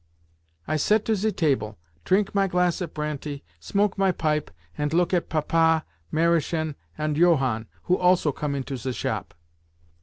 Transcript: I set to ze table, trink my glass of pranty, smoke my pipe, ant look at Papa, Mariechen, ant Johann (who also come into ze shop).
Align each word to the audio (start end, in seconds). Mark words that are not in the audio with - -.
I 0.67 0.77
set 0.77 1.05
to 1.05 1.15
ze 1.15 1.31
table, 1.31 1.77
trink 2.05 2.33
my 2.33 2.47
glass 2.47 2.81
of 2.81 2.91
pranty, 2.91 3.43
smoke 3.59 3.99
my 3.99 4.11
pipe, 4.11 4.49
ant 4.75 4.93
look 4.95 5.13
at 5.13 5.29
Papa, 5.29 5.85
Mariechen, 6.11 6.73
ant 6.97 7.17
Johann 7.17 7.67
(who 7.83 7.99
also 7.99 8.31
come 8.31 8.55
into 8.55 8.77
ze 8.77 8.93
shop). 8.93 9.35